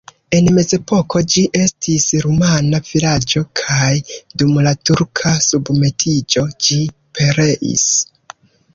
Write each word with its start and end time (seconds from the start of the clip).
En 0.35 0.47
mezepoko 0.53 1.19
ĝi 1.33 1.43
estis 1.59 2.07
rumana 2.23 2.81
vilaĝo 2.89 3.43
kaj 3.63 3.93
dum 4.43 4.59
la 4.71 4.75
turka 4.91 5.37
submetiĝo 5.53 6.49
ĝi 6.67 6.83
pereis. 7.19 7.91